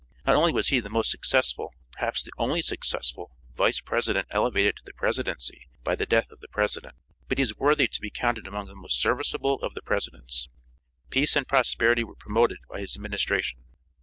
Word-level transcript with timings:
Not 0.25 0.35
only 0.35 0.51
was 0.51 0.69
he 0.69 0.79
the 0.79 0.89
most 0.89 1.11
successful 1.11 1.75
perhaps 1.91 2.23
the 2.23 2.31
only 2.39 2.63
successful 2.63 3.29
Vice 3.55 3.81
President 3.81 4.27
elevated 4.31 4.75
to 4.77 4.83
the 4.83 4.93
Presidency 4.95 5.67
by 5.83 5.95
the 5.95 6.07
death 6.07 6.31
of 6.31 6.39
the 6.39 6.47
President, 6.47 6.95
but 7.27 7.37
he 7.37 7.43
is 7.43 7.55
worthy 7.55 7.87
to 7.89 8.01
be 8.01 8.09
counted 8.09 8.47
among 8.47 8.65
the 8.65 8.75
most 8.75 8.99
serviceable 8.99 9.61
of 9.61 9.75
the 9.75 9.81
Presidents. 9.83 10.49
Peace 11.11 11.35
and 11.35 11.47
prosperity 11.47 12.03
were 12.03 12.15
promoted 12.15 12.57
by 12.67 12.79
his 12.79 12.95
administration. 12.95 13.59